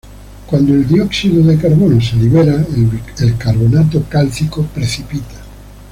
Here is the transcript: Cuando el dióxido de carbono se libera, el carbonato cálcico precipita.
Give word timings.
Cuando 0.47 0.73
el 0.73 0.87
dióxido 0.87 1.43
de 1.43 1.59
carbono 1.59 2.01
se 2.01 2.15
libera, 2.15 2.65
el 3.19 3.37
carbonato 3.37 4.03
cálcico 4.09 4.63
precipita. 4.63 5.39